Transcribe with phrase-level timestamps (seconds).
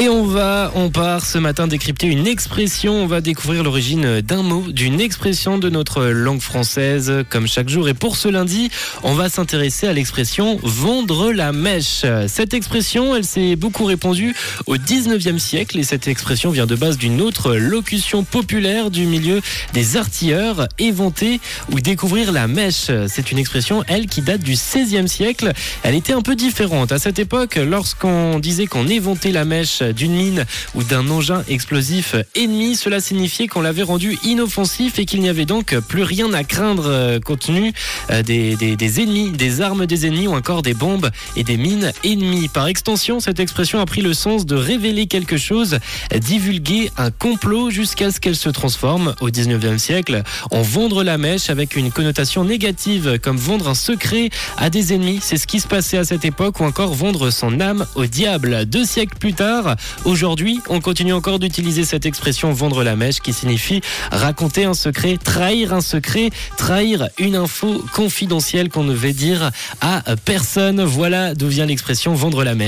[0.00, 3.02] Et on va, on part ce matin décrypter une expression.
[3.02, 7.88] On va découvrir l'origine d'un mot, d'une expression de notre langue française, comme chaque jour.
[7.88, 8.70] Et pour ce lundi,
[9.02, 12.04] on va s'intéresser à l'expression vendre la mèche.
[12.28, 16.96] Cette expression, elle s'est beaucoup répandue au 19e siècle et cette expression vient de base
[16.96, 19.40] d'une autre locution populaire du milieu
[19.72, 21.40] des artilleurs, éventer
[21.72, 22.88] ou découvrir la mèche.
[23.08, 25.52] C'est une expression, elle, qui date du 16e siècle.
[25.82, 26.92] Elle était un peu différente.
[26.92, 32.14] À cette époque, lorsqu'on disait qu'on éventait la mèche d'une mine ou d'un engin explosif
[32.34, 32.76] ennemi.
[32.76, 36.86] Cela signifiait qu'on l'avait rendu inoffensif et qu'il n'y avait donc plus rien à craindre
[36.86, 37.72] euh, compte tenu
[38.10, 41.56] euh, des, des, des, ennemis, des armes des ennemis ou encore des bombes et des
[41.56, 42.48] mines ennemies.
[42.48, 45.78] Par extension, cette expression a pris le sens de révéler quelque chose,
[46.14, 51.50] divulguer un complot jusqu'à ce qu'elle se transforme au 19e siècle en vendre la mèche
[51.50, 55.20] avec une connotation négative comme vendre un secret à des ennemis.
[55.22, 58.66] C'est ce qui se passait à cette époque ou encore vendre son âme au diable.
[58.66, 63.32] Deux siècles plus tard, Aujourd'hui, on continue encore d'utiliser cette expression vendre la mèche qui
[63.32, 63.80] signifie
[64.10, 70.02] raconter un secret, trahir un secret, trahir une info confidentielle qu'on ne veut dire à
[70.24, 70.82] personne.
[70.82, 72.66] Voilà d'où vient l'expression vendre la mèche.